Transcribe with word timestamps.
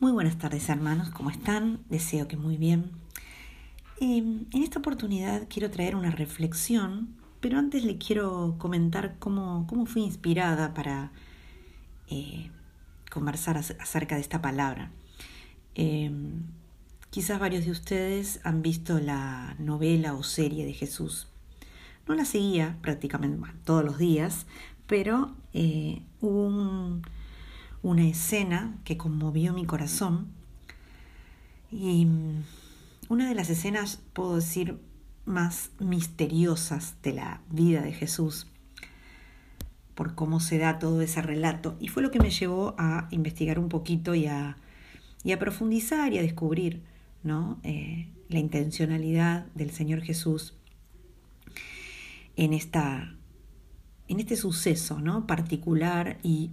Muy 0.00 0.12
buenas 0.12 0.38
tardes 0.38 0.68
hermanos, 0.68 1.10
¿cómo 1.10 1.28
están? 1.28 1.80
Deseo 1.88 2.28
que 2.28 2.36
muy 2.36 2.56
bien. 2.56 2.92
Eh, 4.00 4.18
en 4.18 4.62
esta 4.62 4.78
oportunidad 4.78 5.48
quiero 5.48 5.72
traer 5.72 5.96
una 5.96 6.12
reflexión, 6.12 7.16
pero 7.40 7.58
antes 7.58 7.82
le 7.82 7.98
quiero 7.98 8.54
comentar 8.58 9.16
cómo, 9.18 9.66
cómo 9.68 9.86
fui 9.86 10.02
inspirada 10.02 10.72
para 10.72 11.10
eh, 12.08 12.48
conversar 13.10 13.56
acerca 13.56 14.14
de 14.14 14.20
esta 14.20 14.40
palabra. 14.40 14.92
Eh, 15.74 16.12
quizás 17.10 17.40
varios 17.40 17.64
de 17.64 17.72
ustedes 17.72 18.38
han 18.44 18.62
visto 18.62 19.00
la 19.00 19.56
novela 19.58 20.14
o 20.14 20.22
serie 20.22 20.64
de 20.64 20.74
Jesús. 20.74 21.26
No 22.06 22.14
la 22.14 22.24
seguía 22.24 22.78
prácticamente 22.82 23.50
todos 23.64 23.84
los 23.84 23.98
días, 23.98 24.46
pero 24.86 25.34
hubo 26.20 26.46
un 26.46 27.02
una 27.82 28.06
escena 28.06 28.78
que 28.84 28.96
conmovió 28.96 29.52
mi 29.52 29.64
corazón 29.64 30.28
y 31.70 32.06
mm, 32.06 32.44
una 33.08 33.28
de 33.28 33.34
las 33.34 33.50
escenas, 33.50 34.00
puedo 34.12 34.36
decir, 34.36 34.78
más 35.24 35.70
misteriosas 35.78 36.96
de 37.02 37.12
la 37.12 37.42
vida 37.50 37.82
de 37.82 37.92
Jesús, 37.92 38.46
por 39.94 40.14
cómo 40.14 40.40
se 40.40 40.58
da 40.58 40.78
todo 40.78 41.00
ese 41.02 41.22
relato, 41.22 41.76
y 41.80 41.88
fue 41.88 42.02
lo 42.02 42.10
que 42.10 42.20
me 42.20 42.30
llevó 42.30 42.74
a 42.78 43.08
investigar 43.10 43.58
un 43.58 43.68
poquito 43.68 44.14
y 44.14 44.26
a, 44.26 44.56
y 45.24 45.32
a 45.32 45.38
profundizar 45.38 46.12
y 46.12 46.18
a 46.18 46.22
descubrir 46.22 46.82
¿no? 47.22 47.58
Eh, 47.62 48.08
la 48.28 48.38
intencionalidad 48.38 49.46
del 49.54 49.70
Señor 49.70 50.02
Jesús 50.02 50.54
en, 52.36 52.52
esta, 52.52 53.14
en 54.06 54.20
este 54.20 54.36
suceso 54.36 55.00
¿no? 55.00 55.26
particular 55.26 56.18
y 56.22 56.52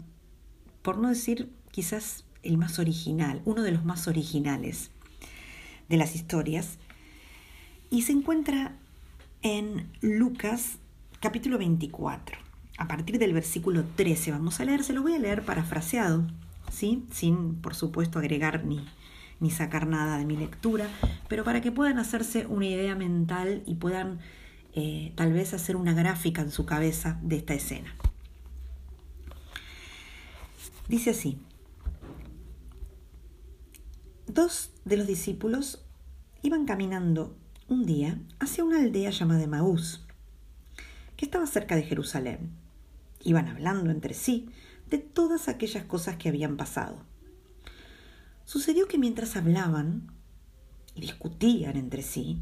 por 0.85 0.99
no 0.99 1.09
decir 1.09 1.51
quizás 1.71 2.25
el 2.43 2.59
más 2.59 2.77
original, 2.77 3.41
uno 3.43 3.63
de 3.63 3.71
los 3.71 3.83
más 3.83 4.07
originales 4.07 4.91
de 5.89 5.97
las 5.97 6.13
historias, 6.13 6.77
y 7.89 8.03
se 8.03 8.11
encuentra 8.11 8.77
en 9.41 9.89
Lucas 10.01 10.77
capítulo 11.19 11.57
24. 11.57 12.37
A 12.77 12.87
partir 12.87 13.17
del 13.17 13.33
versículo 13.33 13.83
13 13.95 14.29
vamos 14.29 14.59
a 14.59 14.65
leer, 14.65 14.83
se 14.83 14.93
lo 14.93 15.01
voy 15.01 15.15
a 15.15 15.19
leer 15.19 15.43
parafraseado, 15.43 16.27
¿sí? 16.71 17.03
sin 17.11 17.55
por 17.55 17.73
supuesto 17.73 18.19
agregar 18.19 18.63
ni, 18.63 18.85
ni 19.39 19.49
sacar 19.49 19.87
nada 19.87 20.19
de 20.19 20.25
mi 20.25 20.37
lectura, 20.37 20.87
pero 21.27 21.43
para 21.43 21.61
que 21.61 21.71
puedan 21.71 21.97
hacerse 21.97 22.45
una 22.45 22.67
idea 22.67 22.93
mental 22.93 23.63
y 23.65 23.73
puedan 23.73 24.19
eh, 24.75 25.13
tal 25.15 25.33
vez 25.33 25.55
hacer 25.55 25.77
una 25.77 25.95
gráfica 25.95 26.43
en 26.43 26.51
su 26.51 26.67
cabeza 26.67 27.17
de 27.23 27.37
esta 27.37 27.55
escena. 27.55 27.91
Dice 30.87 31.09
así, 31.09 31.39
dos 34.27 34.71
de 34.85 34.97
los 34.97 35.07
discípulos 35.07 35.83
iban 36.43 36.65
caminando 36.65 37.35
un 37.67 37.87
día 37.87 38.21
hacia 38.39 38.63
una 38.63 38.79
aldea 38.79 39.09
llamada 39.09 39.47
Maús, 39.47 40.05
que 41.17 41.25
estaba 41.25 41.47
cerca 41.47 41.75
de 41.75 41.81
Jerusalén. 41.81 42.51
Iban 43.23 43.47
hablando 43.47 43.89
entre 43.89 44.13
sí 44.13 44.49
de 44.87 44.99
todas 44.99 45.47
aquellas 45.47 45.85
cosas 45.85 46.17
que 46.17 46.29
habían 46.29 46.55
pasado. 46.55 47.03
Sucedió 48.43 48.87
que 48.87 48.99
mientras 48.99 49.35
hablaban 49.35 50.11
y 50.93 51.01
discutían 51.01 51.77
entre 51.77 52.03
sí, 52.03 52.37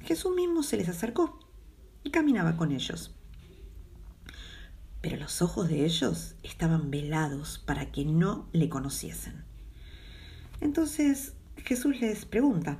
Jesús 0.00 0.34
mismo 0.34 0.62
se 0.62 0.78
les 0.78 0.88
acercó 0.88 1.38
y 2.02 2.10
caminaba 2.10 2.56
con 2.56 2.72
ellos 2.72 3.14
pero 5.04 5.18
los 5.18 5.42
ojos 5.42 5.68
de 5.68 5.84
ellos 5.84 6.34
estaban 6.42 6.90
velados 6.90 7.58
para 7.58 7.92
que 7.92 8.06
no 8.06 8.48
le 8.52 8.70
conociesen. 8.70 9.44
Entonces 10.62 11.34
Jesús 11.58 12.00
les 12.00 12.24
pregunta, 12.24 12.78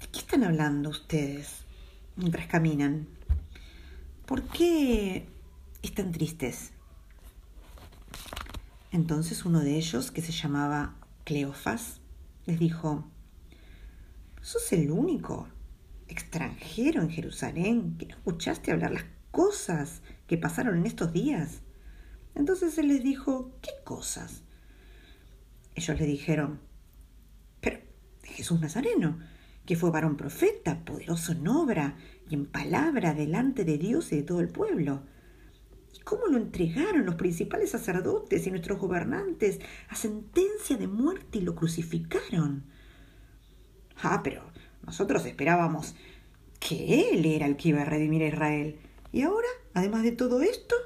¿de 0.00 0.08
qué 0.08 0.18
están 0.18 0.42
hablando 0.42 0.90
ustedes 0.90 1.58
mientras 2.16 2.48
caminan? 2.48 3.06
¿Por 4.26 4.42
qué 4.42 5.28
están 5.82 6.10
tristes? 6.10 6.72
Entonces 8.90 9.44
uno 9.44 9.60
de 9.60 9.76
ellos, 9.76 10.10
que 10.10 10.20
se 10.20 10.32
llamaba 10.32 10.96
Cleofas, 11.22 12.00
les 12.44 12.58
dijo, 12.58 13.08
¿sos 14.42 14.72
el 14.72 14.90
único 14.90 15.46
extranjero 16.08 17.02
en 17.02 17.10
Jerusalén 17.10 17.96
que 17.98 18.06
no 18.06 18.16
escuchaste 18.16 18.72
hablar 18.72 18.90
las 18.90 19.04
cosas 19.30 20.02
que 20.26 20.38
pasaron 20.38 20.78
en 20.78 20.86
estos 20.86 21.12
días. 21.12 21.62
Entonces 22.34 22.76
él 22.78 22.88
les 22.88 23.02
dijo, 23.02 23.52
¿qué 23.62 23.70
cosas? 23.84 24.42
Ellos 25.74 25.98
le 25.98 26.06
dijeron, 26.06 26.60
pero 27.60 27.80
Jesús 28.22 28.60
Nazareno, 28.60 29.18
que 29.64 29.76
fue 29.76 29.90
varón 29.90 30.16
profeta, 30.16 30.84
poderoso 30.84 31.32
en 31.32 31.46
obra 31.48 31.96
y 32.28 32.34
en 32.34 32.46
palabra 32.46 33.14
delante 33.14 33.64
de 33.64 33.78
Dios 33.78 34.12
y 34.12 34.16
de 34.16 34.22
todo 34.22 34.40
el 34.40 34.48
pueblo. 34.48 35.02
¿Y 35.94 36.00
cómo 36.00 36.26
lo 36.26 36.36
entregaron 36.36 37.06
los 37.06 37.16
principales 37.16 37.70
sacerdotes 37.70 38.46
y 38.46 38.50
nuestros 38.50 38.78
gobernantes 38.78 39.60
a 39.88 39.96
sentencia 39.96 40.76
de 40.76 40.86
muerte 40.86 41.38
y 41.38 41.42
lo 41.42 41.54
crucificaron? 41.54 42.64
Ah, 44.02 44.20
pero 44.22 44.50
nosotros 44.84 45.24
esperábamos 45.26 45.94
que 46.60 47.10
Él 47.10 47.26
era 47.26 47.46
el 47.46 47.56
que 47.56 47.70
iba 47.70 47.82
a 47.82 47.86
redimir 47.86 48.22
a 48.22 48.28
Israel. 48.28 48.78
Y 49.16 49.22
ahora, 49.22 49.48
además 49.72 50.02
de 50.02 50.12
todo 50.12 50.42
esto, 50.42 50.76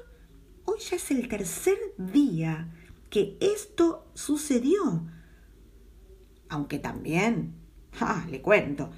hoy 0.63 0.79
ya 0.79 0.95
es 0.95 1.11
el 1.11 1.27
tercer 1.27 1.77
día 1.97 2.73
que 3.09 3.37
esto 3.41 4.09
sucedió. 4.13 5.05
Aunque 6.47 6.79
también, 6.79 7.55
le 8.29 8.41
cuento, 8.41 8.89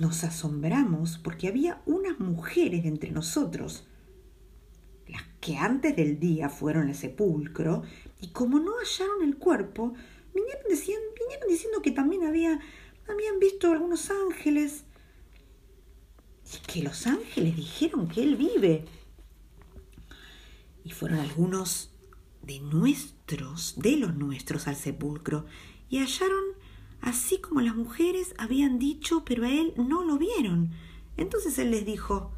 nos 0.00 0.24
asombramos 0.24 1.18
porque 1.18 1.46
había 1.46 1.80
unas 1.86 2.18
mujeres 2.18 2.84
entre 2.84 3.12
nosotros, 3.12 3.86
las 5.06 5.22
que 5.40 5.58
antes 5.58 5.94
del 5.94 6.18
día 6.18 6.48
fueron 6.48 6.88
al 6.88 6.96
sepulcro, 6.96 7.84
y 8.20 8.30
como 8.32 8.58
no 8.58 8.72
hallaron 8.80 9.22
el 9.22 9.38
cuerpo, 9.38 9.94
vinieron, 10.34 10.64
vinieron 10.68 11.48
diciendo 11.48 11.82
que 11.82 11.92
también 11.92 12.24
había, 12.24 12.58
habían 13.08 13.38
visto 13.38 13.70
algunos 13.70 14.10
ángeles 14.10 14.86
que 16.66 16.82
los 16.82 17.06
ángeles 17.06 17.56
dijeron 17.56 18.08
que 18.08 18.22
Él 18.22 18.36
vive. 18.36 18.84
Y 20.84 20.90
fueron 20.90 21.20
algunos 21.20 21.90
de 22.42 22.60
nuestros, 22.60 23.74
de 23.76 23.96
los 23.96 24.14
nuestros 24.14 24.66
al 24.66 24.76
sepulcro, 24.76 25.46
y 25.88 25.98
hallaron 25.98 26.44
así 27.00 27.38
como 27.38 27.60
las 27.60 27.74
mujeres 27.76 28.34
habían 28.38 28.78
dicho, 28.78 29.24
pero 29.24 29.44
a 29.44 29.50
Él 29.50 29.74
no 29.76 30.04
lo 30.04 30.18
vieron. 30.18 30.70
Entonces 31.16 31.58
Él 31.58 31.70
les 31.70 31.84
dijo, 31.84 32.32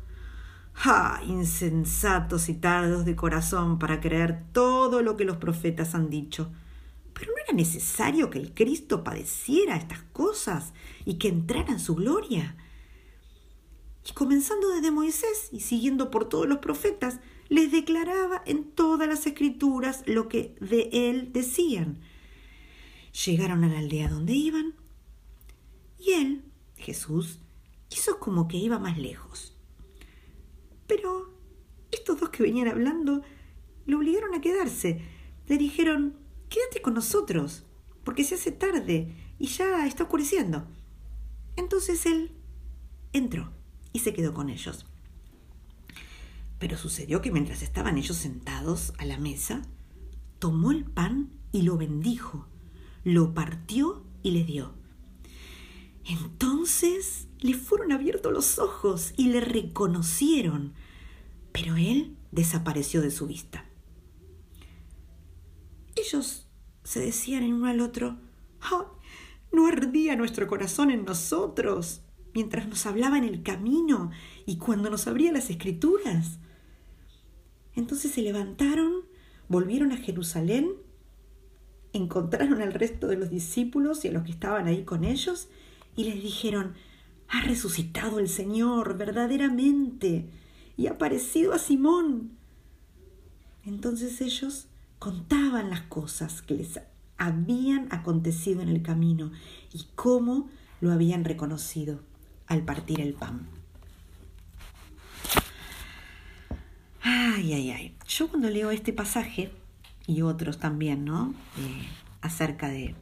¡Ah, 0.77 1.23
insensatos 1.27 2.49
y 2.49 2.55
tardos 2.55 3.05
de 3.05 3.17
corazón 3.17 3.79
para 3.79 4.01
creer 4.01 4.45
todo 4.53 5.03
lo 5.03 5.17
que 5.17 5.25
los 5.25 5.37
profetas 5.37 5.95
han 5.95 6.11
dicho! 6.11 6.53
Pero 7.13 7.31
no 7.31 7.39
era 7.45 7.55
necesario 7.55 8.29
que 8.29 8.41
el 8.41 8.53
Cristo 8.55 9.05
padeciera 9.05 9.77
estas 9.77 10.03
cosas 10.13 10.73
y 11.05 11.15
que 11.15 11.29
entrara 11.29 11.73
en 11.73 11.79
su 11.79 11.95
gloria. 11.95 12.57
Y 14.07 14.13
comenzando 14.13 14.69
desde 14.69 14.91
Moisés 14.91 15.49
y 15.51 15.61
siguiendo 15.61 16.11
por 16.11 16.29
todos 16.29 16.47
los 16.47 16.59
profetas, 16.59 17.21
les 17.49 17.73
declaraba 17.73 18.43
en 18.47 18.65
todas 18.65 19.09
las 19.09 19.27
escrituras 19.27 20.03
lo 20.07 20.29
que 20.29 20.57
de 20.61 20.91
él 20.93 21.33
decían. 21.33 22.01
Llegaron 23.25 23.65
a 23.65 23.69
la 23.69 23.79
aldea 23.79 24.09
donde 24.09 24.35
iban 24.35 24.75
y 25.99 26.13
él, 26.13 26.45
Jesús, 26.77 27.41
hizo 27.91 28.19
como 28.19 28.47
que 28.49 28.59
iba 28.59 28.79
más 28.79 28.99
lejos. 28.99 29.57
Pero 30.87 31.33
estos 31.91 32.21
dos 32.21 32.29
que 32.31 32.43
venían 32.43 32.69
hablando 32.69 33.23
lo 33.87 33.99
obligaron 33.99 34.35
a 34.35 34.41
quedarse. 34.41 35.01
Le 35.47 35.57
dijeron, 35.57 36.19
quédate 36.51 36.83
con 36.83 36.95
nosotros, 36.95 37.65
porque 38.03 38.25
se 38.25 38.35
hace 38.35 38.53
tarde 38.53 39.15
y 39.39 39.47
ya 39.47 39.87
está 39.87 40.03
oscureciendo. 40.03 40.67
Entonces 41.57 42.05
él 42.05 42.33
entró 43.13 43.53
y 43.95 44.01
se 44.01 44.13
quedó 44.13 44.35
con 44.35 44.51
ellos. 44.51 44.85
Pero 46.59 46.77
sucedió 46.77 47.23
que 47.23 47.31
mientras 47.31 47.63
estaban 47.63 47.97
ellos 47.97 48.19
sentados 48.19 48.93
a 48.99 49.07
la 49.07 49.19
mesa, 49.19 49.63
tomó 50.39 50.73
el 50.73 50.85
pan 50.85 51.31
y 51.53 51.63
lo 51.63 51.79
bendijo, 51.79 52.47
lo 53.05 53.33
partió 53.33 54.05
y 54.23 54.33
le 54.33 54.45
dio. 54.45 54.75
Entonces 56.05 57.29
le 57.39 57.55
fueron 57.55 57.93
abiertos 57.93 58.33
los 58.33 58.59
ojos 58.59 59.15
y 59.17 59.29
le 59.29 59.41
reconocieron, 59.41 60.75
pero 61.53 61.77
él 61.77 62.17
desapareció 62.33 63.01
de 63.01 63.13
su 63.13 63.27
vista. 63.27 63.65
Ellos 65.95 66.49
se 66.83 67.01
decían 67.01 67.45
en 67.45 67.55
uno 67.55 67.67
al 67.67 67.81
otro, 67.81 68.19
¡Ah! 68.61 68.87
¿No 69.53 69.69
ardía 69.69 70.17
nuestro 70.17 70.49
corazón 70.49 70.91
en 70.91 71.05
nosotros 71.05 72.01
mientras 72.35 72.69
nos 72.69 72.85
hablaba 72.87 73.19
en 73.19 73.25
el 73.25 73.43
camino 73.43 74.11
y 74.45 74.57
cuando 74.57 74.91
nos 74.91 75.07
abría 75.07 75.33
las 75.33 75.51
escrituras. 75.51 76.39
Entonces 77.75 78.11
se 78.13 78.23
levantaron, 78.23 78.93
volvieron 79.49 79.93
a 79.93 79.97
Jerusalén 79.97 80.73
encontraron 81.95 82.61
al 82.61 82.75
resto 82.75 83.07
de 83.07 83.17
los 83.17 83.31
discípulos 83.31 84.05
y 84.05 84.09
a 84.09 84.13
los 84.13 84.25
que 84.25 84.33
estaban 84.33 84.67
ahí 84.67 84.85
con 84.85 85.05
ellos 85.05 85.49
y 85.97 86.05
les 86.05 86.23
dijeron, 86.23 86.75
ha 87.29 87.43
resucitado 87.43 88.19
el 88.19 88.29
Señor 88.29 88.99
verdaderamente 88.99 90.29
y 90.77 90.89
ha 90.89 90.93
aparecido 90.93 91.53
a 91.53 91.59
Simón. 91.59 92.33
Entonces 93.65 94.21
ellos 94.21 94.67
contaban 94.99 95.71
las 95.71 95.83
cosas 95.83 96.43
que 96.43 96.55
les 96.55 96.81
habían 97.17 97.87
acontecido 97.91 98.61
en 98.61 98.69
el 98.69 98.83
camino 98.83 99.31
y 99.73 99.87
cómo 99.95 100.51
lo 100.81 100.93
habían 100.93 101.25
reconocido 101.25 102.01
al 102.47 102.63
partir 102.63 103.01
el 103.01 103.15
pan. 103.15 103.49
Ay, 107.01 107.53
ay, 107.53 107.71
ay. 107.71 107.97
Yo 108.09 108.29
cuando 108.29 108.49
leo 108.49 108.71
este 108.71 108.93
pasaje 108.93 109.53
y 110.07 110.23
otros 110.23 110.59
también, 110.59 111.05
¿no? 111.05 111.35
Eh, 111.59 111.89
acerca 112.23 112.69
de 112.69 112.95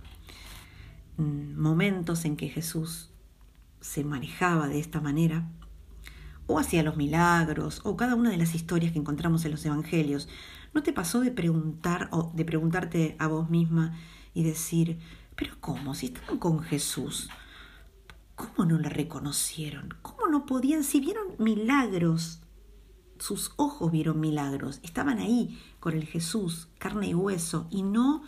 mm, 1.17 1.61
momentos 1.61 2.25
en 2.25 2.37
que 2.37 2.49
Jesús 2.49 3.11
se 3.81 4.05
manejaba 4.05 4.69
de 4.69 4.81
esta 4.81 5.00
manera, 5.00 5.49
o 6.47 6.59
hacía 6.59 6.83
los 6.83 6.97
milagros, 6.97 7.81
o 7.85 7.97
cada 7.97 8.15
una 8.15 8.31
de 8.31 8.37
las 8.37 8.55
historias 8.55 8.93
que 8.93 8.99
encontramos 8.99 9.45
en 9.45 9.53
los 9.53 9.65
evangelios, 9.65 10.29
¿no 10.75 10.83
te 10.83 10.93
pasó 10.93 11.21
de 11.21 11.31
preguntar 11.31 12.09
o 12.11 12.33
de 12.35 12.45
preguntarte 12.45 13.17
a 13.19 13.27
vos 13.27 13.50
misma 13.50 13.97
y 14.35 14.43
decir, 14.43 14.99
pero 15.37 15.55
¿cómo? 15.61 15.95
Si 15.95 16.06
estaban 16.06 16.38
con 16.38 16.61
Jesús, 16.61 17.31
¿cómo 18.34 18.69
no 18.69 18.79
le 18.79 18.88
reconocieron? 18.88 19.94
¿Cómo 20.02 20.26
no 20.29 20.46
podían? 20.46 20.84
Si 20.84 21.00
vieron 21.00 21.29
milagros, 21.38 22.40
sus 23.19 23.52
ojos 23.56 23.93
vieron 23.93 24.20
milagros, 24.20 24.81
estaban 24.82 25.19
ahí 25.19 25.61
con 25.81 25.94
el 25.94 26.06
Jesús, 26.06 26.69
carne 26.79 27.08
y 27.08 27.14
hueso, 27.14 27.69
y 27.70 27.82
no 27.82 28.23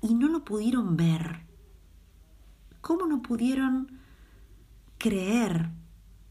y 0.00 0.14
no 0.14 0.28
lo 0.28 0.44
pudieron 0.44 0.96
ver. 0.96 1.40
¿Cómo 2.80 3.06
no 3.06 3.22
pudieron 3.22 3.98
creer 4.98 5.70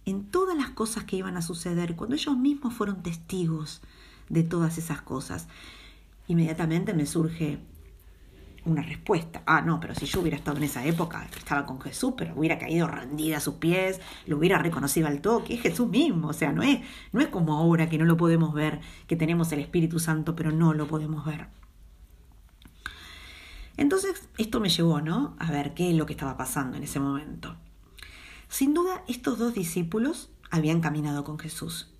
en 0.05 0.25
todas 0.31 0.55
las 0.55 0.69
cosas 0.69 1.03
que 1.03 1.17
iban 1.17 1.35
a 1.35 1.41
suceder 1.41 1.95
cuando 1.95 2.15
ellos 2.15 2.37
mismos 2.37 2.73
fueron 2.73 3.03
testigos 3.03 3.81
de 4.29 4.43
todas 4.43 4.77
esas 4.77 5.01
cosas? 5.01 5.47
Inmediatamente 6.27 6.93
me 6.93 7.05
surge 7.05 7.59
una 8.67 8.81
respuesta. 8.81 9.41
Ah, 9.45 9.61
no, 9.61 9.79
pero 9.79 9.95
si 9.95 10.05
yo 10.05 10.19
hubiera 10.19 10.37
estado 10.37 10.57
en 10.57 10.63
esa 10.63 10.85
época, 10.85 11.27
estaba 11.37 11.65
con 11.65 11.79
Jesús, 11.81 12.13
pero 12.17 12.33
hubiera 12.35 12.59
caído 12.59 12.87
rendida 12.87 13.37
a 13.37 13.39
sus 13.39 13.55
pies, 13.55 13.99
lo 14.25 14.37
hubiera 14.37 14.59
reconocido 14.59 15.07
al 15.07 15.21
toque, 15.21 15.55
es 15.55 15.61
Jesús 15.61 15.87
mismo, 15.87 16.29
o 16.29 16.33
sea, 16.33 16.51
no 16.51 16.61
es, 16.63 16.81
no 17.11 17.21
es 17.21 17.27
como 17.27 17.55
ahora 17.55 17.89
que 17.89 17.97
no 17.97 18.05
lo 18.05 18.17
podemos 18.17 18.53
ver, 18.53 18.81
que 19.07 19.15
tenemos 19.15 19.51
el 19.51 19.59
Espíritu 19.59 19.99
Santo, 19.99 20.35
pero 20.35 20.51
no 20.51 20.73
lo 20.73 20.87
podemos 20.87 21.25
ver. 21.25 21.47
Entonces, 23.77 24.27
esto 24.37 24.59
me 24.59 24.69
llevó, 24.69 25.01
¿no? 25.01 25.35
A 25.39 25.51
ver 25.51 25.73
qué 25.73 25.91
es 25.91 25.95
lo 25.95 26.05
que 26.05 26.13
estaba 26.13 26.35
pasando 26.35 26.77
en 26.77 26.83
ese 26.83 26.99
momento. 26.99 27.55
Sin 28.49 28.73
duda, 28.73 29.03
estos 29.07 29.37
dos 29.37 29.53
discípulos 29.53 30.31
habían 30.49 30.81
caminado 30.81 31.23
con 31.23 31.37
Jesús. 31.37 31.93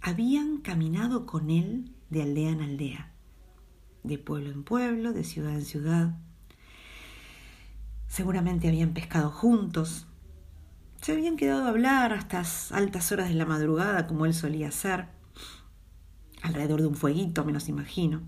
Habían 0.00 0.58
caminado 0.58 1.26
con 1.26 1.50
Él 1.50 1.92
de 2.10 2.22
aldea 2.22 2.50
en 2.50 2.60
aldea 2.60 3.15
de 4.06 4.18
pueblo 4.18 4.50
en 4.50 4.62
pueblo, 4.62 5.12
de 5.12 5.24
ciudad 5.24 5.52
en 5.52 5.64
ciudad. 5.64 6.14
Seguramente 8.08 8.68
habían 8.68 8.94
pescado 8.94 9.30
juntos. 9.30 10.06
Se 11.02 11.12
habían 11.12 11.36
quedado 11.36 11.64
a 11.64 11.68
hablar 11.68 12.12
hasta 12.12 12.42
altas 12.74 13.12
horas 13.12 13.28
de 13.28 13.34
la 13.34 13.46
madrugada, 13.46 14.06
como 14.06 14.26
él 14.26 14.34
solía 14.34 14.68
hacer, 14.68 15.08
alrededor 16.42 16.80
de 16.80 16.86
un 16.86 16.94
fueguito, 16.94 17.44
me 17.44 17.52
los 17.52 17.68
imagino. 17.68 18.22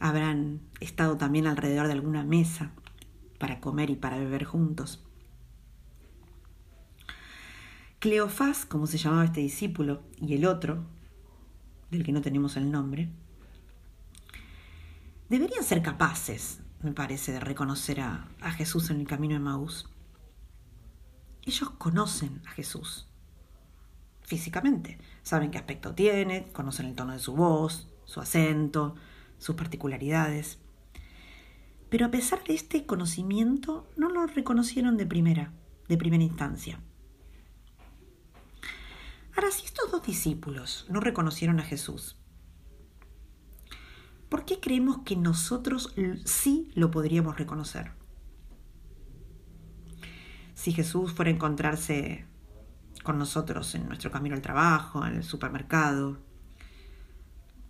Habrán 0.00 0.60
estado 0.80 1.16
también 1.16 1.46
alrededor 1.46 1.86
de 1.86 1.92
alguna 1.92 2.24
mesa 2.24 2.72
para 3.38 3.60
comer 3.60 3.90
y 3.90 3.96
para 3.96 4.18
beber 4.18 4.44
juntos. 4.44 5.02
Cleofás, 7.98 8.66
como 8.66 8.86
se 8.86 8.98
llamaba 8.98 9.24
este 9.24 9.40
discípulo, 9.40 10.02
y 10.20 10.34
el 10.34 10.44
otro, 10.44 10.84
del 11.90 12.04
que 12.04 12.12
no 12.12 12.20
tenemos 12.20 12.56
el 12.56 12.70
nombre, 12.70 13.10
deberían 15.28 15.64
ser 15.64 15.82
capaces, 15.82 16.60
me 16.82 16.92
parece, 16.92 17.32
de 17.32 17.40
reconocer 17.40 18.00
a, 18.00 18.28
Jesús 18.56 18.90
en 18.90 19.00
el 19.00 19.06
camino 19.06 19.34
de 19.34 19.40
Maús. 19.40 19.88
Ellos 21.42 21.70
conocen 21.70 22.42
a 22.46 22.50
Jesús 22.50 23.08
físicamente, 24.22 24.98
saben 25.22 25.52
qué 25.52 25.58
aspecto 25.58 25.94
tiene, 25.94 26.48
conocen 26.52 26.86
el 26.86 26.96
tono 26.96 27.12
de 27.12 27.20
su 27.20 27.34
voz, 27.34 27.88
su 28.04 28.20
acento, 28.20 28.96
sus 29.38 29.54
particularidades. 29.54 30.58
Pero 31.90 32.06
a 32.06 32.10
pesar 32.10 32.42
de 32.42 32.54
este 32.54 32.86
conocimiento, 32.86 33.88
no 33.96 34.08
lo 34.08 34.26
reconocieron 34.26 34.96
de 34.96 35.06
primera, 35.06 35.52
de 35.88 35.96
primera 35.96 36.24
instancia. 36.24 36.80
Ahora, 39.36 39.50
si 39.52 39.66
estos 39.66 39.92
dos 39.92 40.02
discípulos 40.02 40.86
no 40.88 40.98
reconocieron 40.98 41.60
a 41.60 41.62
Jesús, 41.62 42.16
¿por 44.28 44.44
qué 44.44 44.60
creemos 44.60 44.98
que 45.04 45.16
nosotros 45.16 45.94
sí 46.24 46.70
lo 46.74 46.90
podríamos 46.90 47.36
reconocer? 47.36 47.92
Si 50.54 50.72
Jesús 50.72 51.12
fuera 51.12 51.30
a 51.30 51.34
encontrarse 51.34 52.24
con 53.02 53.18
nosotros 53.18 53.74
en 53.74 53.86
nuestro 53.86 54.10
camino 54.10 54.34
al 54.34 54.42
trabajo, 54.42 55.06
en 55.06 55.16
el 55.16 55.22
supermercado, 55.22 56.18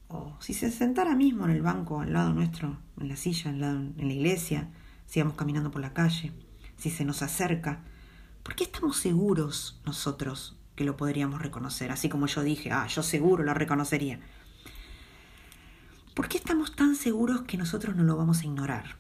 o 0.09 0.37
si 0.41 0.55
se 0.55 0.71
sentara 0.71 1.15
mismo 1.15 1.45
en 1.45 1.51
el 1.51 1.63
banco 1.63 2.01
al 2.01 2.13
lado 2.13 2.33
nuestro, 2.33 2.79
en 3.01 3.09
la 3.09 3.17
silla, 3.17 3.51
en 3.51 3.95
la 3.97 4.13
iglesia, 4.13 4.71
si 5.07 5.21
vamos 5.21 5.37
caminando 5.37 5.71
por 5.71 5.81
la 5.81 5.93
calle, 5.93 6.33
si 6.77 6.91
se 6.91 7.05
nos 7.05 7.23
acerca, 7.23 7.81
¿por 8.43 8.55
qué 8.55 8.65
estamos 8.65 8.97
seguros 8.97 9.81
nosotros 9.85 10.57
que 10.75 10.85
lo 10.85 10.97
podríamos 10.97 11.43
reconocer? 11.43 11.91
Así 11.91 12.09
como 12.09 12.27
yo 12.27 12.43
dije, 12.43 12.71
ah, 12.71 12.87
yo 12.87 13.03
seguro 13.03 13.43
lo 13.43 13.55
reconocería. 13.55 14.21
¿Por 16.17 16.29
qué 16.29 16.39
estamos 16.39 16.75
tan 16.75 16.95
seguros 16.97 17.43
que 17.43 17.59
nosotros 17.59 17.95
no 17.95 18.03
lo 18.03 18.17
vamos 18.17 18.41
a 18.41 18.47
ignorar? 18.47 18.97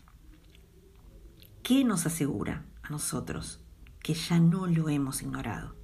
¿Qué 1.63 1.83
nos 1.83 2.05
asegura 2.05 2.67
a 2.83 2.91
nosotros 2.91 3.59
que 4.01 4.13
ya 4.13 4.39
no 4.39 4.67
lo 4.67 4.91
hemos 4.91 5.23
ignorado? 5.23 5.75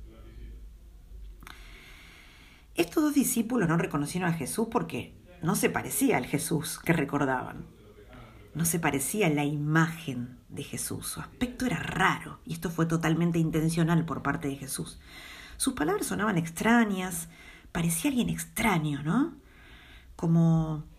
Estos 2.74 3.02
dos 3.02 3.14
discípulos 3.14 3.66
no 3.66 3.78
reconocieron 3.78 4.28
a 4.28 4.34
Jesús 4.34 4.68
porque 4.70 5.14
no 5.40 5.56
se 5.56 5.70
parecía 5.70 6.18
al 6.18 6.26
Jesús 6.26 6.78
que 6.78 6.92
recordaban. 6.92 7.64
No 8.54 8.66
se 8.66 8.78
parecía 8.78 9.28
a 9.28 9.30
la 9.30 9.46
imagen 9.46 10.38
de 10.50 10.64
Jesús. 10.64 11.06
Su 11.06 11.20
aspecto 11.20 11.64
era 11.64 11.78
raro 11.78 12.40
y 12.44 12.52
esto 12.52 12.68
fue 12.68 12.84
totalmente 12.84 13.38
intencional 13.38 14.04
por 14.04 14.22
parte 14.22 14.48
de 14.48 14.56
Jesús. 14.56 15.00
Sus 15.56 15.72
palabras 15.72 16.08
sonaban 16.08 16.36
extrañas, 16.36 17.30
parecía 17.72 18.10
alguien 18.10 18.28
extraño, 18.28 19.02
¿no? 19.02 19.34
Como 20.14 20.91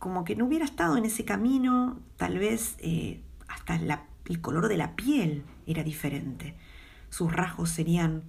como 0.00 0.24
que 0.24 0.34
no 0.34 0.46
hubiera 0.46 0.64
estado 0.64 0.96
en 0.96 1.04
ese 1.04 1.26
camino, 1.26 2.00
tal 2.16 2.38
vez 2.38 2.74
eh, 2.78 3.20
hasta 3.46 3.78
el 4.24 4.40
color 4.40 4.68
de 4.68 4.78
la 4.78 4.96
piel 4.96 5.44
era 5.66 5.84
diferente, 5.84 6.56
sus 7.10 7.30
rasgos 7.30 7.68
serían 7.68 8.22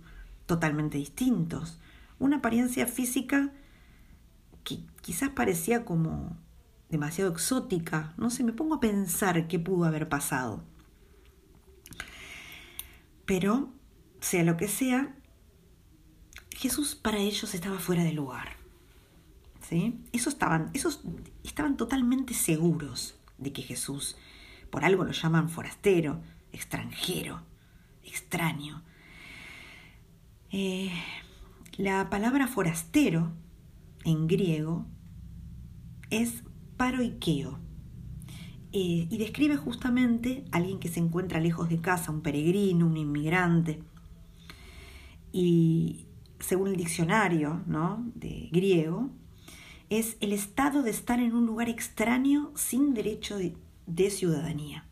totalmente 0.45 0.97
distintos, 0.97 1.79
una 2.19 2.37
apariencia 2.37 2.87
física 2.87 3.53
que 4.65 4.79
quizás 5.01 5.29
parecía 5.29 5.85
como 5.85 6.37
demasiado 6.89 7.31
exótica, 7.31 8.13
no 8.17 8.29
sé, 8.29 8.43
me 8.43 8.51
pongo 8.51 8.75
a 8.75 8.79
pensar 8.81 9.47
qué 9.47 9.57
pudo 9.57 9.85
haber 9.85 10.09
pasado. 10.09 10.65
Pero, 13.25 13.69
sea 14.19 14.43
lo 14.43 14.57
que 14.57 14.67
sea, 14.67 15.15
Jesús 16.49 16.95
para 16.95 17.19
ellos 17.19 17.55
estaba 17.55 17.79
fuera 17.79 18.03
de 18.03 18.11
lugar. 18.11 18.60
Esos 19.71 20.33
estaban, 20.33 20.69
esos 20.73 21.01
estaban 21.43 21.77
totalmente 21.77 22.33
seguros 22.33 23.15
de 23.37 23.53
que 23.53 23.61
Jesús, 23.61 24.17
por 24.69 24.83
algo 24.83 25.05
lo 25.05 25.11
llaman 25.11 25.49
forastero, 25.49 26.21
extranjero, 26.51 27.41
extraño. 28.03 28.83
Eh, 30.51 30.91
la 31.77 32.09
palabra 32.09 32.47
forastero 32.47 33.31
en 34.03 34.27
griego 34.27 34.85
es 36.09 36.43
paroikeo 36.75 37.59
eh, 38.73 39.07
y 39.09 39.17
describe 39.17 39.55
justamente 39.55 40.43
a 40.51 40.57
alguien 40.57 40.79
que 40.79 40.89
se 40.89 40.99
encuentra 40.99 41.39
lejos 41.39 41.69
de 41.69 41.79
casa, 41.79 42.11
un 42.11 42.21
peregrino, 42.21 42.87
un 42.87 42.97
inmigrante. 42.97 43.81
Y 45.31 46.07
según 46.39 46.69
el 46.69 46.75
diccionario 46.75 47.63
¿no? 47.67 48.03
de 48.15 48.49
griego, 48.51 49.09
es 49.91 50.15
el 50.21 50.31
estado 50.31 50.83
de 50.83 50.89
estar 50.89 51.19
en 51.19 51.35
un 51.35 51.45
lugar 51.45 51.67
extraño 51.67 52.53
sin 52.55 52.93
derecho 52.93 53.37
de, 53.37 54.09
ciudadanía. 54.09 54.85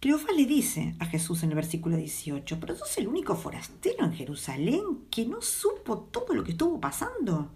Cleofás 0.00 0.34
le 0.34 0.46
dice 0.46 0.96
a 0.98 1.06
Jesús 1.06 1.44
en 1.44 1.50
el 1.50 1.54
versículo 1.54 1.96
18, 1.96 2.58
pero 2.58 2.74
sos 2.74 2.98
el 2.98 3.06
único 3.06 3.36
forastero 3.36 4.04
en 4.04 4.14
Jerusalén 4.14 4.82
que 5.12 5.26
no 5.26 5.40
supo 5.40 6.08
todo 6.10 6.34
lo 6.34 6.42
que 6.42 6.50
estuvo 6.50 6.80
pasando. 6.80 7.52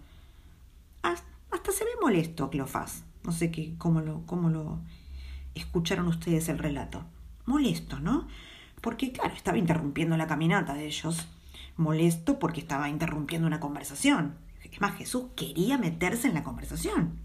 Hasta 1.01 1.71
se 1.73 1.83
ve 1.83 1.91
molesto, 2.01 2.49
Cleofás. 2.49 3.03
No 3.23 3.33
sé 3.33 3.51
qué, 3.51 3.75
cómo, 3.77 3.99
lo, 3.99 4.25
cómo 4.25 4.49
lo 4.49 4.79
escucharon 5.55 6.07
ustedes 6.07 6.47
el 6.47 6.57
relato. 6.57 7.03
Molesto, 7.45 7.99
¿no? 7.99 8.29
Porque, 8.79 9.11
claro, 9.11 9.33
estaba 9.33 9.57
interrumpiendo 9.57 10.15
la 10.15 10.27
caminata 10.27 10.73
de 10.73 10.85
ellos. 10.85 11.27
Molesto 11.75 12.39
porque 12.39 12.61
estaba 12.61 12.87
interrumpiendo 12.87 13.45
una 13.45 13.59
conversación. 13.59 14.41
Es 14.73 14.81
más, 14.81 14.97
Jesús 14.97 15.25
quería 15.35 15.77
meterse 15.77 16.27
en 16.27 16.33
la 16.33 16.43
conversación. 16.43 17.19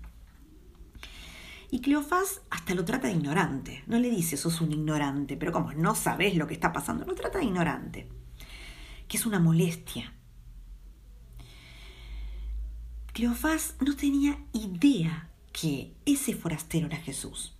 Y 1.70 1.80
Cleofás 1.80 2.42
hasta 2.50 2.74
lo 2.74 2.84
trata 2.84 3.08
de 3.08 3.14
ignorante. 3.14 3.82
No 3.86 3.98
le 3.98 4.10
dice, 4.10 4.36
sos 4.36 4.60
un 4.60 4.70
ignorante, 4.70 5.38
pero 5.38 5.50
como 5.50 5.72
no 5.72 5.94
sabes 5.94 6.36
lo 6.36 6.46
que 6.46 6.52
está 6.52 6.74
pasando, 6.74 7.06
lo 7.06 7.14
trata 7.14 7.38
de 7.38 7.46
ignorante. 7.46 8.08
Que 9.08 9.16
es 9.16 9.24
una 9.24 9.40
molestia. 9.40 10.12
Cleofás 13.14 13.76
no 13.80 13.96
tenía 13.96 14.38
idea 14.52 15.30
que 15.50 15.94
ese 16.04 16.34
forastero 16.34 16.86
era 16.86 16.98
Jesús. 16.98 17.56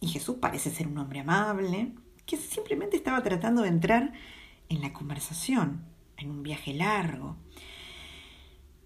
Y 0.00 0.08
Jesús 0.08 0.36
parece 0.40 0.70
ser 0.70 0.86
un 0.86 0.96
hombre 0.96 1.20
amable, 1.20 1.92
que 2.24 2.38
simplemente 2.38 2.96
estaba 2.96 3.22
tratando 3.22 3.60
de 3.60 3.68
entrar 3.68 4.14
en 4.70 4.80
la 4.80 4.94
conversación, 4.94 5.84
en 6.16 6.30
un 6.30 6.42
viaje 6.42 6.72
largo. 6.72 7.36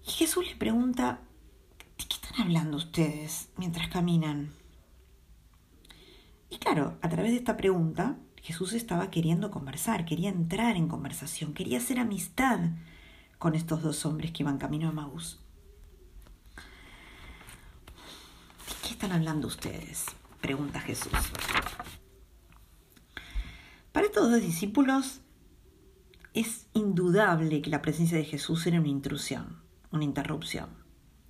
Y 0.05 0.11
Jesús 0.11 0.47
le 0.47 0.55
pregunta, 0.55 1.21
¿de 1.97 2.05
qué 2.05 2.15
están 2.15 2.41
hablando 2.41 2.77
ustedes 2.77 3.49
mientras 3.57 3.87
caminan? 3.89 4.51
Y 6.49 6.57
claro, 6.57 6.97
a 7.01 7.09
través 7.09 7.31
de 7.31 7.37
esta 7.37 7.55
pregunta, 7.55 8.17
Jesús 8.37 8.73
estaba 8.73 9.11
queriendo 9.11 9.51
conversar, 9.51 10.05
quería 10.05 10.29
entrar 10.29 10.75
en 10.75 10.87
conversación, 10.87 11.53
quería 11.53 11.77
hacer 11.77 11.99
amistad 11.99 12.59
con 13.37 13.55
estos 13.55 13.83
dos 13.83 14.05
hombres 14.05 14.31
que 14.31 14.43
iban 14.43 14.57
camino 14.57 14.89
a 14.89 14.91
Maús. 14.91 15.39
qué 18.83 18.89
están 18.89 19.11
hablando 19.11 19.47
ustedes? 19.47 20.05
Pregunta 20.41 20.79
Jesús. 20.79 21.11
Para 23.91 24.07
estos 24.07 24.31
dos 24.31 24.41
discípulos 24.41 25.21
es 26.33 26.67
indudable 26.73 27.61
que 27.61 27.69
la 27.69 27.81
presencia 27.81 28.17
de 28.17 28.25
Jesús 28.25 28.65
era 28.65 28.79
una 28.79 28.89
intrusión, 28.89 29.60
una 29.91 30.03
interrupción. 30.03 30.69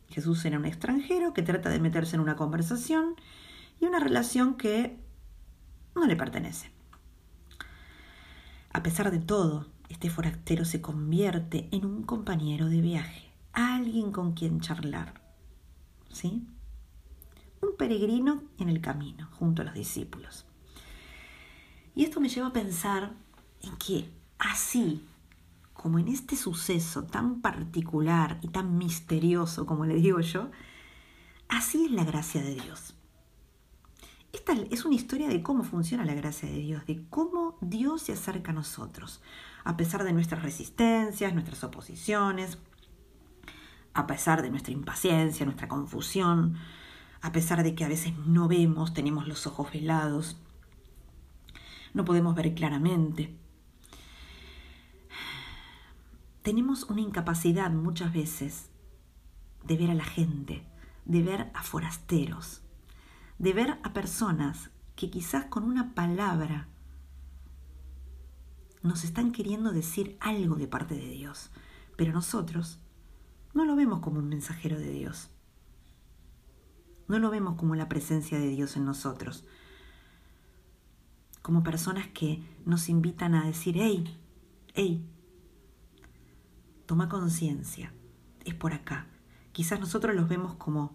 Jesús 0.10 0.44
era 0.46 0.58
un 0.58 0.66
extranjero 0.66 1.34
que 1.34 1.42
trata 1.42 1.70
de 1.70 1.80
meterse 1.80 2.16
en 2.16 2.22
una 2.22 2.36
conversación 2.36 3.16
y 3.80 3.86
una 3.86 4.00
relación 4.00 4.56
que 4.56 5.00
no 5.96 6.06
le 6.06 6.16
pertenece. 6.16 6.72
A 8.74 8.84
pesar 8.84 9.12
de 9.12 9.20
todo, 9.20 9.68
este 9.90 10.10
forastero 10.10 10.66
se 10.66 10.82
convierte 10.82 11.68
en 11.72 11.86
un 11.86 12.04
compañero 12.04 12.68
de 12.68 12.82
viaje, 12.82 13.32
alguien 13.54 14.12
con 14.12 14.34
quien 14.34 14.62
charlar. 14.62 15.22
¿Sí? 16.10 16.46
un 17.62 17.78
peregrino 17.78 18.44
en 18.58 18.70
el 18.70 18.82
camino, 18.82 19.30
junto 19.34 19.62
a 19.62 19.66
los 19.66 19.74
discípulos. 19.74 20.46
Y 21.96 22.04
esto 22.04 22.20
me 22.20 22.30
lleva 22.30 22.48
a 22.48 22.54
pensar 22.54 23.14
en 23.62 23.78
que 23.78 24.10
así 24.40 25.06
como 25.82 25.98
en 25.98 26.08
este 26.08 26.36
suceso 26.36 27.06
tan 27.06 27.42
particular 27.42 28.38
y 28.44 28.50
tan 28.50 28.78
misterioso, 28.78 29.66
como 29.66 29.86
le 29.86 29.96
digo 29.96 30.20
yo, 30.20 30.52
así 31.50 31.86
es 31.86 31.92
la 31.92 32.04
gracia 32.04 32.44
de 32.44 32.54
Dios. 32.54 32.96
Esta 34.32 34.54
es 34.70 34.86
una 34.86 34.96
historia 34.96 35.28
de 35.28 35.42
cómo 35.42 35.64
funciona 35.64 36.06
la 36.06 36.14
gracia 36.14 36.48
de 36.48 36.60
Dios, 36.60 36.86
de 36.86 37.04
cómo 37.10 37.58
Dios 37.62 38.04
se 38.04 38.14
acerca 38.14 38.52
a 38.52 38.54
nosotros, 38.54 39.22
a 39.64 39.76
pesar 39.76 40.04
de 40.04 40.14
nuestras 40.14 40.44
resistencias, 40.44 41.34
nuestras 41.34 41.64
oposiciones, 41.64 42.60
a 43.94 44.06
pesar 44.06 44.44
de 44.44 44.52
nuestra 44.52 44.74
impaciencia, 44.74 45.46
nuestra 45.46 45.68
confusión, 45.68 46.58
a 47.22 47.32
pesar 47.32 47.64
de 47.64 47.74
que 47.74 47.86
a 47.86 47.90
veces 47.90 48.16
no 48.20 48.48
vemos, 48.48 48.94
tenemos 48.94 49.28
los 49.28 49.48
ojos 49.48 49.72
velados, 49.74 50.40
no 51.96 52.06
podemos 52.06 52.36
ver 52.36 52.54
claramente. 52.54 53.41
Tenemos 56.42 56.84
una 56.84 57.02
incapacidad 57.02 57.70
muchas 57.70 58.14
veces 58.14 58.70
de 59.64 59.78
ver 59.78 59.92
a 59.92 59.96
la 59.96 60.06
gente, 60.06 60.66
de 61.06 61.22
ver 61.22 61.52
a 61.54 61.62
forasteros, 61.62 62.62
de 63.38 63.54
ver 63.54 63.80
a 63.84 63.94
personas 63.94 64.72
que 64.96 65.12
quizás 65.12 65.46
con 65.46 65.64
una 65.64 65.94
palabra 65.94 66.68
nos 68.82 69.04
están 69.04 69.32
queriendo 69.32 69.72
decir 69.72 70.18
algo 70.20 70.56
de 70.56 70.68
parte 70.68 70.96
de 70.96 71.10
Dios, 71.10 71.52
pero 71.96 72.12
nosotros 72.12 72.80
no 73.54 73.66
lo 73.66 73.76
vemos 73.76 74.00
como 74.00 74.18
un 74.20 74.30
mensajero 74.30 74.80
de 74.80 74.92
Dios. 74.92 75.30
No 77.08 77.20
lo 77.20 77.30
vemos 77.30 77.56
como 77.56 77.76
la 77.76 77.90
presencia 77.90 78.40
de 78.40 78.48
Dios 78.48 78.78
en 78.78 78.86
nosotros, 78.86 79.46
como 81.44 81.62
personas 81.62 82.08
que 82.08 82.44
nos 82.66 82.90
invitan 82.90 83.36
a 83.36 83.46
decir, 83.46 83.76
hey, 83.78 84.18
hey, 84.74 85.06
toma 86.92 87.08
conciencia, 87.08 87.94
es 88.44 88.54
por 88.54 88.74
acá. 88.74 89.08
Quizás 89.54 89.80
nosotros 89.80 90.14
los 90.14 90.28
vemos 90.28 90.56
como 90.56 90.94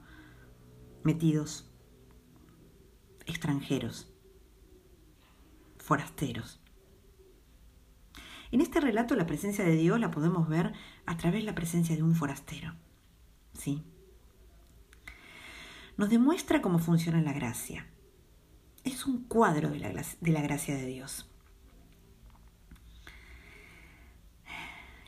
metidos, 1.05 1.71
extranjeros, 3.25 4.13
forasteros. 5.79 6.61
En 8.51 8.61
este 8.61 8.79
relato 8.79 9.17
la 9.17 9.25
presencia 9.25 9.65
de 9.65 9.75
Dios 9.75 9.99
la 9.99 10.11
podemos 10.11 10.51
ver 10.51 10.75
a 11.07 11.17
través 11.17 11.41
de 11.41 11.47
la 11.47 11.55
presencia 11.55 11.97
de 11.97 12.03
un 12.03 12.15
forastero. 12.15 12.75
¿Sí? 13.55 13.83
nos 15.97 16.11
demuestra 16.11 16.61
cómo 16.61 16.79
funciona 16.79 17.23
la 17.23 17.33
gracia. 17.33 17.87
Es 18.85 19.07
un 19.07 19.25
cuadro 19.25 19.71
de 19.71 19.79
la, 19.79 20.05
de 20.21 20.31
la 20.31 20.43
gracia 20.43 20.77
de 20.77 20.85
Dios. 20.85 21.27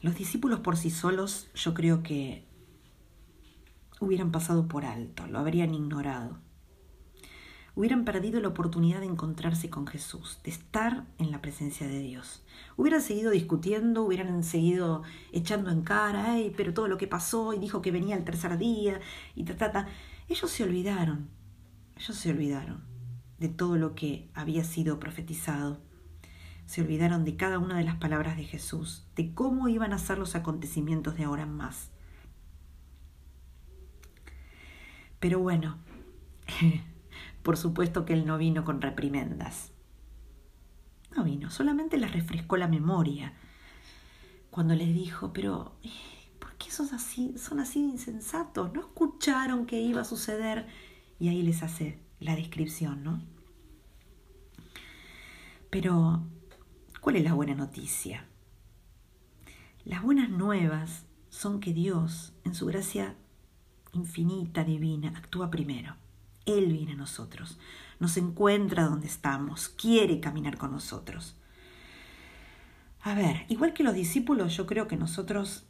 Los 0.01 0.15
discípulos 0.15 0.61
por 0.61 0.77
sí 0.77 0.91
solos 0.91 1.49
yo 1.55 1.75
creo 1.75 2.03
que 2.05 2.47
hubieran 4.01 4.31
pasado 4.31 4.69
por 4.69 4.85
alto, 4.85 5.27
lo 5.27 5.39
habrían 5.39 5.75
ignorado. 5.75 6.39
Hubieran 7.75 8.05
perdido 8.05 8.41
la 8.41 8.49
oportunidad 8.49 9.01
de 9.01 9.07
encontrarse 9.07 9.71
con 9.71 9.87
Jesús, 9.87 10.39
de 10.45 10.51
estar 10.51 11.05
en 11.19 11.31
la 11.31 11.41
presencia 11.41 11.87
de 11.87 12.01
Dios. 12.01 12.45
Hubieran 12.77 13.01
seguido 13.01 13.31
discutiendo, 13.31 14.03
hubieran 14.03 14.43
seguido 14.45 15.03
echando 15.33 15.71
en 15.71 15.83
cara, 15.83 16.33
Ay, 16.33 16.53
pero 16.57 16.75
todo 16.75 16.89
lo 16.89 16.99
que 16.99 17.07
pasó 17.07 17.53
y 17.53 17.59
dijo 17.59 17.83
que 17.83 17.93
venía 17.93 18.17
el 18.17 18.25
tercer 18.25 18.57
día 18.59 19.01
y 19.35 19.45
ta, 19.45 19.57
ta, 19.57 19.73
ta. 19.73 19.89
Ellos 20.29 20.51
se 20.51 20.65
olvidaron, 20.65 21.29
ellos 21.97 22.17
se 22.17 22.31
olvidaron 22.31 22.83
de 23.39 23.49
todo 23.49 23.77
lo 23.77 23.95
que 23.95 24.29
había 24.35 24.65
sido 24.65 24.99
profetizado. 24.99 25.81
Se 26.69 26.83
olvidaron 26.83 27.25
de 27.25 27.35
cada 27.35 27.59
una 27.59 27.79
de 27.79 27.85
las 27.85 27.97
palabras 27.97 28.37
de 28.37 28.45
Jesús, 28.45 29.07
de 29.17 29.33
cómo 29.33 29.69
iban 29.69 29.95
a 29.95 29.99
ser 29.99 30.19
los 30.19 30.35
acontecimientos 30.35 31.17
de 31.17 31.25
ahora 31.25 31.45
en 31.45 31.57
más. 31.57 31.89
Pero 35.19 35.39
bueno, 35.39 35.79
por 37.43 37.57
supuesto 37.57 38.05
que 38.05 38.13
él 38.13 38.27
no 38.27 38.37
vino 38.37 38.67
con 38.67 38.83
reprimendas. 38.83 39.73
No 41.17 41.25
vino, 41.25 41.51
solamente 41.51 41.97
les 41.97 42.13
refrescó 42.13 42.59
la 42.59 42.69
memoria 42.69 43.33
cuando 44.51 44.75
les 44.75 44.93
dijo, 44.93 45.33
pero 45.33 45.73
qué 46.59 46.71
son 46.71 46.95
así, 46.95 47.39
son 47.39 47.61
así 47.61 47.79
insensatos? 47.79 48.75
¿No 48.75 48.81
escucharon 48.81 49.65
que 49.65 49.81
iba 49.81 50.03
a 50.03 50.05
suceder? 50.05 50.67
Y 51.19 51.29
ahí 51.29 51.43
les 51.43 51.63
hace 51.63 51.99
la 52.21 52.37
descripción, 52.37 53.03
¿no? 53.03 53.23
Pero, 55.71 56.27
¿cuál 57.01 57.17
es 57.17 57.25
la 57.25 57.35
buena 57.35 57.55
noticia? 57.55 58.27
Las 59.85 60.03
buenas 60.03 60.31
nuevas 60.31 61.07
son 61.29 61.61
que 61.61 61.73
Dios, 61.73 62.33
en 62.45 62.55
su 62.55 62.67
gracia 62.67 63.17
infinita, 63.93 64.65
divina, 64.65 65.13
actúa 65.17 65.51
primero. 65.51 65.97
Él 66.47 66.73
viene 66.73 66.93
a 66.93 66.97
nosotros, 66.97 67.59
nos 67.99 68.17
encuentra 68.17 68.85
donde 68.85 69.07
estamos, 69.07 69.69
quiere 69.69 70.21
caminar 70.21 70.57
con 70.57 70.73
nosotros. 70.73 71.37
A 73.03 73.15
ver, 73.15 73.47
igual 73.49 73.73
que 73.73 73.85
los 73.85 73.95
discípulos, 73.95 74.57
yo 74.57 74.67
creo 74.67 74.89
que 74.89 74.97
nosotros 74.97 75.67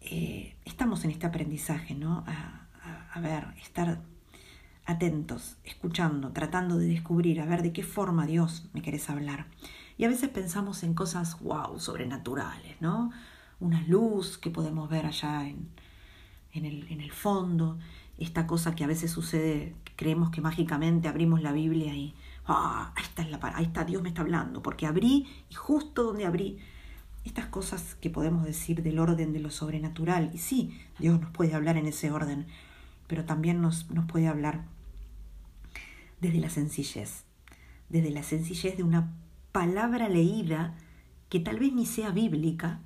eh, 0.00 0.56
estamos 0.64 1.04
en 1.04 1.10
este 1.10 1.26
aprendizaje, 1.26 1.94
¿no? 1.94 2.24
A, 2.26 3.20
ver, 3.20 3.48
estar 3.60 4.00
atentos, 4.88 5.58
escuchando, 5.64 6.32
tratando 6.32 6.78
de 6.78 6.86
descubrir, 6.86 7.42
a 7.42 7.44
ver 7.44 7.62
de 7.62 7.74
qué 7.74 7.82
forma 7.82 8.26
Dios 8.26 8.64
me 8.72 8.80
querés 8.80 9.10
hablar. 9.10 9.46
Y 9.98 10.04
a 10.04 10.08
veces 10.08 10.30
pensamos 10.30 10.82
en 10.82 10.94
cosas, 10.94 11.38
wow, 11.40 11.78
sobrenaturales, 11.78 12.80
¿no? 12.80 13.10
Una 13.60 13.82
luz 13.82 14.38
que 14.38 14.48
podemos 14.48 14.88
ver 14.88 15.04
allá 15.04 15.46
en, 15.46 15.68
en, 16.54 16.64
el, 16.64 16.90
en 16.90 17.02
el 17.02 17.12
fondo, 17.12 17.78
esta 18.16 18.46
cosa 18.46 18.74
que 18.74 18.82
a 18.82 18.86
veces 18.86 19.10
sucede, 19.10 19.74
creemos 19.94 20.30
que 20.30 20.40
mágicamente 20.40 21.06
abrimos 21.06 21.42
la 21.42 21.52
Biblia 21.52 21.94
y, 21.94 22.14
ah, 22.46 22.94
ahí 22.96 23.04
está, 23.04 23.26
la, 23.26 23.38
ahí 23.56 23.66
está, 23.66 23.84
Dios 23.84 24.02
me 24.02 24.08
está 24.08 24.22
hablando, 24.22 24.62
porque 24.62 24.86
abrí 24.86 25.26
y 25.50 25.54
justo 25.54 26.02
donde 26.02 26.24
abrí 26.24 26.58
estas 27.26 27.46
cosas 27.46 27.94
que 27.96 28.08
podemos 28.08 28.42
decir 28.44 28.82
del 28.82 28.98
orden 28.98 29.34
de 29.34 29.40
lo 29.40 29.50
sobrenatural. 29.50 30.30
Y 30.32 30.38
sí, 30.38 30.80
Dios 30.98 31.20
nos 31.20 31.30
puede 31.30 31.54
hablar 31.54 31.76
en 31.76 31.84
ese 31.84 32.10
orden, 32.10 32.46
pero 33.06 33.26
también 33.26 33.60
nos, 33.60 33.90
nos 33.90 34.06
puede 34.06 34.28
hablar 34.28 34.64
desde 36.20 36.40
la 36.40 36.50
sencillez, 36.50 37.24
desde 37.88 38.10
la 38.10 38.22
sencillez 38.22 38.76
de 38.76 38.82
una 38.82 39.14
palabra 39.52 40.08
leída 40.08 40.76
que 41.28 41.40
tal 41.40 41.58
vez 41.58 41.72
ni 41.72 41.86
sea 41.86 42.10
bíblica, 42.10 42.80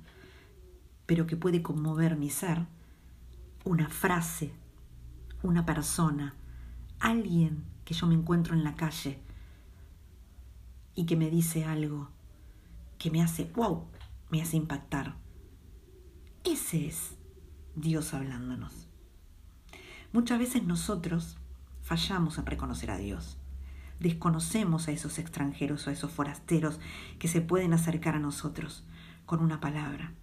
pero 1.05 1.27
que 1.27 1.37
puede 1.37 1.61
conmover 1.61 2.15
mi 2.15 2.29
ser, 2.29 2.65
una 3.63 3.89
frase, 3.89 4.53
una 5.41 5.65
persona, 5.65 6.35
alguien 6.99 7.63
que 7.85 7.93
yo 7.93 8.07
me 8.07 8.15
encuentro 8.15 8.53
en 8.53 8.63
la 8.63 8.75
calle 8.75 9.19
y 10.95 11.05
que 11.05 11.15
me 11.15 11.29
dice 11.29 11.65
algo 11.65 12.09
que 12.97 13.11
me 13.11 13.21
hace, 13.21 13.45
wow, 13.55 13.85
me 14.29 14.41
hace 14.41 14.57
impactar. 14.57 15.15
Ese 16.43 16.87
es 16.87 17.15
Dios 17.75 18.13
hablándonos. 18.13 18.87
Muchas 20.11 20.39
veces 20.39 20.63
nosotros 20.63 21.37
fallamos 21.83 22.37
en 22.39 22.45
reconocer 22.45 22.89
a 22.89 22.97
Dios. 22.97 23.37
Desconocemos 23.99 24.87
a 24.87 24.91
esos 24.91 25.19
extranjeros 25.19 25.85
o 25.85 25.89
a 25.89 25.93
esos 25.93 26.11
forasteros 26.11 26.79
que 27.19 27.27
se 27.27 27.41
pueden 27.41 27.73
acercar 27.73 28.15
a 28.15 28.19
nosotros 28.19 28.87
con 29.25 29.41
una 29.41 29.59
palabra, 29.59 30.13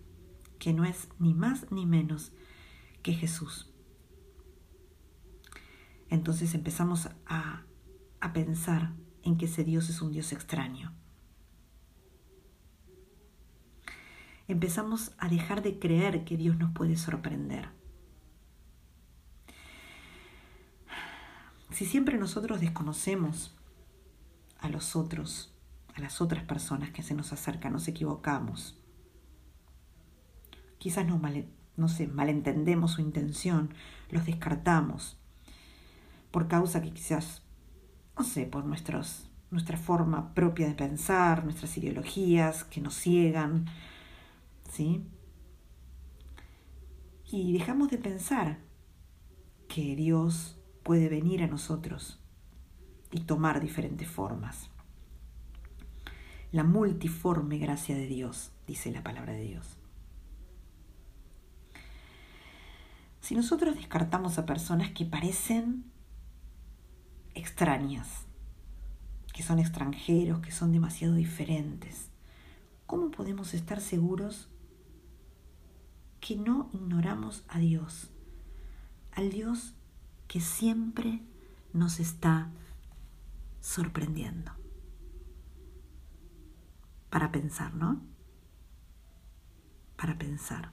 que 0.58 0.72
no 0.72 0.84
es 0.84 1.08
ni 1.18 1.34
más 1.34 1.70
ni 1.70 1.86
menos 1.86 2.32
que 3.02 3.12
Jesús. 3.12 3.72
Entonces 6.08 6.54
empezamos 6.54 7.08
a, 7.26 7.62
a 8.20 8.32
pensar 8.32 8.92
en 9.22 9.36
que 9.36 9.44
ese 9.44 9.62
Dios 9.62 9.88
es 9.88 10.02
un 10.02 10.10
Dios 10.10 10.32
extraño. 10.32 10.92
Empezamos 14.48 15.12
a 15.18 15.28
dejar 15.28 15.62
de 15.62 15.78
creer 15.78 16.24
que 16.24 16.36
Dios 16.36 16.58
nos 16.58 16.72
puede 16.72 16.96
sorprender. 16.96 17.79
Si 21.72 21.86
siempre 21.86 22.18
nosotros 22.18 22.60
desconocemos 22.60 23.54
a 24.58 24.68
los 24.68 24.96
otros, 24.96 25.54
a 25.94 26.00
las 26.00 26.20
otras 26.20 26.44
personas 26.44 26.90
que 26.90 27.02
se 27.02 27.14
nos 27.14 27.32
acercan, 27.32 27.72
nos 27.72 27.88
equivocamos. 27.88 28.78
Quizás 30.78 31.06
no, 31.06 31.20
no 31.76 31.86
malentendemos 32.12 32.92
su 32.92 33.00
intención, 33.00 33.72
los 34.10 34.26
descartamos, 34.26 35.18
por 36.30 36.48
causa 36.48 36.82
que 36.82 36.92
quizás, 36.92 37.42
no 38.16 38.24
sé, 38.24 38.46
por 38.46 38.64
nuestros, 38.64 39.28
nuestra 39.50 39.76
forma 39.76 40.34
propia 40.34 40.66
de 40.68 40.74
pensar, 40.74 41.44
nuestras 41.44 41.76
ideologías 41.76 42.64
que 42.64 42.80
nos 42.80 42.94
ciegan, 42.94 43.66
¿sí? 44.70 45.04
Y 47.30 47.52
dejamos 47.52 47.90
de 47.90 47.98
pensar 47.98 48.58
que 49.68 49.94
Dios 49.94 50.59
puede 50.90 51.08
venir 51.08 51.40
a 51.44 51.46
nosotros 51.46 52.18
y 53.12 53.20
tomar 53.20 53.60
diferentes 53.60 54.08
formas. 54.08 54.70
La 56.50 56.64
multiforme 56.64 57.58
gracia 57.58 57.94
de 57.94 58.08
Dios, 58.08 58.50
dice 58.66 58.90
la 58.90 59.04
palabra 59.04 59.32
de 59.32 59.42
Dios. 59.42 59.76
Si 63.20 63.36
nosotros 63.36 63.76
descartamos 63.76 64.36
a 64.38 64.46
personas 64.46 64.90
que 64.90 65.04
parecen 65.04 65.84
extrañas, 67.34 68.26
que 69.32 69.44
son 69.44 69.60
extranjeros, 69.60 70.40
que 70.40 70.50
son 70.50 70.72
demasiado 70.72 71.14
diferentes, 71.14 72.10
¿cómo 72.86 73.12
podemos 73.12 73.54
estar 73.54 73.80
seguros 73.80 74.48
que 76.18 76.34
no 76.34 76.68
ignoramos 76.72 77.44
a 77.46 77.60
Dios? 77.60 78.10
Al 79.12 79.30
Dios 79.30 79.76
que 80.30 80.40
siempre 80.40 81.20
nos 81.72 81.98
está 81.98 82.52
sorprendiendo. 83.60 84.52
Para 87.10 87.32
pensar, 87.32 87.74
¿no? 87.74 88.00
Para 89.96 90.16
pensar. 90.18 90.70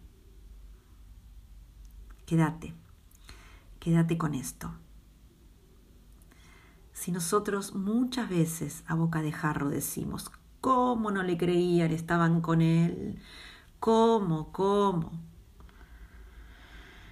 Quédate, 2.27 2.75
quédate 3.79 4.19
con 4.19 4.35
esto. 4.35 4.75
Si 6.93 7.11
nosotros 7.11 7.73
muchas 7.73 8.29
veces 8.29 8.83
a 8.85 8.93
boca 8.93 9.23
de 9.23 9.31
jarro 9.31 9.69
decimos, 9.69 10.31
¿cómo 10.61 11.09
no 11.09 11.23
le 11.23 11.35
creían? 11.35 11.89
Estaban 11.89 12.41
con 12.41 12.61
él. 12.61 13.19
¿Cómo? 13.79 14.51
¿Cómo? 14.51 15.13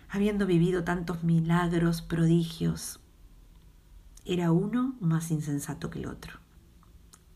Habiendo 0.10 0.46
vivido 0.46 0.84
tantos 0.84 1.24
milagros, 1.24 2.02
prodigios, 2.02 3.00
era 4.26 4.52
uno 4.52 4.96
más 5.00 5.32
insensato 5.32 5.90
que 5.90 6.00
el 6.00 6.08
otro. 6.08 6.40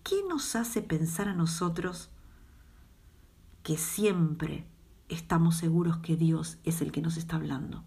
¿Qué 0.03 0.23
nos 0.27 0.55
hace 0.55 0.81
pensar 0.81 1.27
a 1.27 1.35
nosotros 1.35 2.09
que 3.63 3.77
siempre 3.77 4.65
estamos 5.07 5.55
seguros 5.55 5.97
que 5.97 6.15
Dios 6.15 6.57
es 6.63 6.81
el 6.81 6.91
que 6.91 7.01
nos 7.01 7.17
está 7.17 7.35
hablando? 7.35 7.83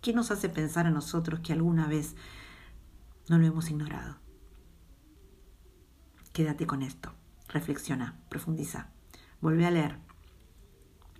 ¿Qué 0.00 0.12
nos 0.12 0.30
hace 0.30 0.48
pensar 0.48 0.86
a 0.86 0.90
nosotros 0.90 1.40
que 1.40 1.52
alguna 1.52 1.88
vez 1.88 2.14
no 3.28 3.38
lo 3.38 3.46
hemos 3.46 3.70
ignorado? 3.70 4.18
Quédate 6.32 6.66
con 6.66 6.82
esto, 6.82 7.12
reflexiona, 7.48 8.20
profundiza, 8.28 8.90
vuelve 9.40 9.66
a 9.66 9.70
leer 9.72 10.05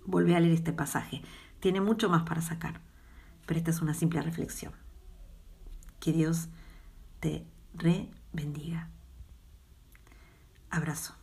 Vuelve 0.07 0.35
a 0.35 0.39
leer 0.39 0.53
este 0.53 0.73
pasaje. 0.73 1.21
Tiene 1.59 1.81
mucho 1.81 2.09
más 2.09 2.23
para 2.23 2.41
sacar, 2.41 2.81
pero 3.45 3.59
esta 3.59 3.69
es 3.69 3.81
una 3.81 3.93
simple 3.93 4.21
reflexión. 4.21 4.73
Que 5.99 6.13
Dios 6.13 6.47
te 7.19 7.45
re 7.75 8.09
bendiga. 8.33 8.89
Abrazo. 10.71 11.13